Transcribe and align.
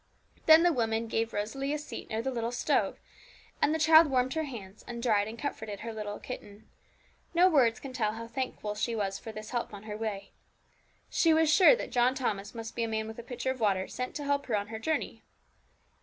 Then 0.47 0.63
the 0.63 0.73
woman 0.73 1.05
gave 1.05 1.31
Rosalie 1.31 1.73
a 1.73 1.77
seat 1.77 2.09
near 2.09 2.23
the 2.23 2.31
little 2.31 2.51
stove, 2.51 2.99
and 3.61 3.71
the 3.71 3.77
child 3.77 4.07
warmed 4.07 4.33
her 4.33 4.45
hands 4.45 4.83
and 4.87 5.03
dried 5.03 5.27
and 5.27 5.37
comforted 5.37 5.81
her 5.81 5.89
poor 5.89 5.95
little 5.95 6.17
kitten. 6.19 6.67
No 7.35 7.47
words 7.47 7.79
can 7.79 7.93
tell 7.93 8.13
how 8.13 8.25
thankful 8.25 8.73
she 8.73 8.95
was 8.95 9.19
for 9.19 9.31
this 9.31 9.51
help 9.51 9.75
on 9.75 9.83
her 9.83 9.95
way. 9.95 10.31
She 11.11 11.31
felt 11.33 11.49
sure 11.49 11.75
that 11.75 11.91
John 11.91 12.15
Thomas 12.15 12.55
must 12.55 12.75
be 12.75 12.81
a 12.83 12.87
man 12.87 13.07
with 13.07 13.19
a 13.19 13.23
pitcher 13.23 13.51
of 13.51 13.59
water, 13.59 13.87
sent 13.87 14.15
to 14.15 14.23
help 14.23 14.47
her 14.47 14.55
on 14.57 14.69
her 14.69 14.79
journey. 14.79 15.21